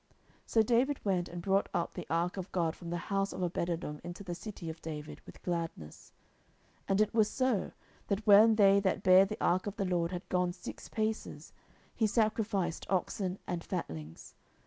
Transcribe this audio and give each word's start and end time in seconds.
So 0.47 0.63
David 0.63 0.99
went 1.05 1.29
and 1.29 1.43
brought 1.43 1.69
up 1.75 1.93
the 1.93 2.07
ark 2.09 2.35
of 2.35 2.51
God 2.51 2.75
from 2.75 2.89
the 2.89 2.97
house 3.13 3.33
of 3.33 3.41
Obededom 3.41 3.99
into 4.03 4.23
the 4.23 4.33
city 4.33 4.67
of 4.67 4.81
David 4.81 5.21
with 5.27 5.43
gladness. 5.43 6.11
10:006:013 6.89 6.89
And 6.89 7.01
it 7.01 7.13
was 7.13 7.29
so, 7.29 7.71
that 8.07 8.25
when 8.25 8.55
they 8.55 8.79
that 8.79 9.03
bare 9.03 9.25
the 9.27 9.37
ark 9.39 9.67
of 9.67 9.75
the 9.75 9.85
LORD 9.85 10.09
had 10.09 10.27
gone 10.27 10.53
six 10.53 10.89
paces, 10.89 11.53
he 11.93 12.07
sacrificed 12.07 12.87
oxen 12.89 13.37
and 13.45 13.63
fatlings. 13.63 14.33